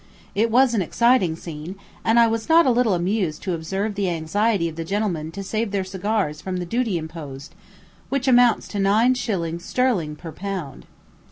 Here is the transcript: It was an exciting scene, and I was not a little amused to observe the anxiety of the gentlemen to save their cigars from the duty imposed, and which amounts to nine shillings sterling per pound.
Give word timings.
It 0.33 0.49
was 0.49 0.73
an 0.73 0.81
exciting 0.81 1.35
scene, 1.35 1.75
and 2.03 2.19
I 2.19 2.25
was 2.25 2.49
not 2.49 2.65
a 2.65 2.71
little 2.71 2.95
amused 2.95 3.43
to 3.43 3.53
observe 3.53 3.93
the 3.93 4.09
anxiety 4.09 4.67
of 4.67 4.75
the 4.75 4.83
gentlemen 4.83 5.31
to 5.33 5.43
save 5.43 5.69
their 5.69 5.83
cigars 5.83 6.41
from 6.41 6.57
the 6.57 6.65
duty 6.65 6.97
imposed, 6.97 7.51
and 7.51 7.59
which 8.09 8.27
amounts 8.27 8.67
to 8.69 8.79
nine 8.79 9.13
shillings 9.13 9.63
sterling 9.63 10.15
per 10.15 10.31
pound. 10.31 10.87